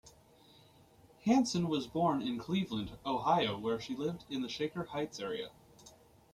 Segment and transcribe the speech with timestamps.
[1.25, 5.49] Hanson was born in Cleveland, Ohio, where she lived in the Shaker Heights area.